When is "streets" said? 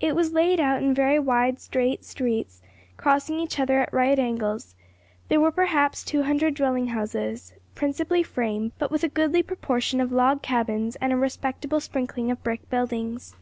2.04-2.60